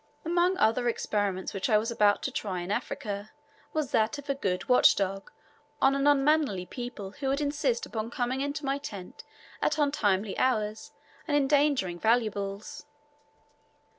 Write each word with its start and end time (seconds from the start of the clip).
Among 0.25 0.57
other 0.57 0.89
experiments 0.89 1.53
which 1.53 1.69
I 1.69 1.77
was 1.77 1.91
about 1.91 2.23
to 2.23 2.31
try 2.31 2.61
in 2.61 2.71
Africa 2.71 3.29
was 3.71 3.91
that 3.91 4.17
of 4.17 4.31
a 4.31 4.33
good 4.33 4.67
watch 4.67 4.95
dog 4.95 5.29
on 5.79 5.93
any 5.95 6.03
unmannerly 6.07 6.65
people 6.65 7.11
who 7.11 7.27
would 7.27 7.39
insist 7.39 7.85
upon 7.85 8.09
coming 8.09 8.41
into 8.41 8.65
my 8.65 8.79
tent 8.79 9.23
at 9.61 9.77
untimely 9.77 10.35
hours 10.39 10.91
and 11.27 11.37
endangering 11.37 11.99
valuables. 11.99 12.87